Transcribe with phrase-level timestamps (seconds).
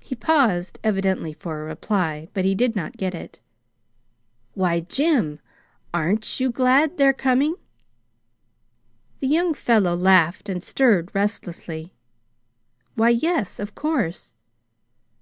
[0.00, 2.28] He paused, evidently for a reply.
[2.32, 3.42] But he did not get it.
[4.54, 5.38] "Why, Jim,
[5.92, 7.56] AREN'T you glad they're coming?"
[9.20, 11.92] The young fellow laughed and stirred restlessly.
[12.94, 14.32] "Why, yes, of course."